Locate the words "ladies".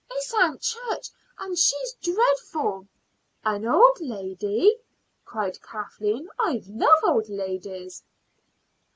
7.29-8.01